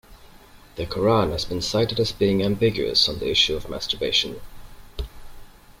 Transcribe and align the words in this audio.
The 0.77 0.87
Qur'an 0.87 1.29
has 1.29 1.45
been 1.45 1.61
cited 1.61 1.99
as 1.99 2.11
being 2.11 2.41
ambiguous 2.41 3.07
on 3.07 3.19
the 3.19 3.29
issue 3.29 3.55
of 3.55 3.69
masturbation. 3.69 4.41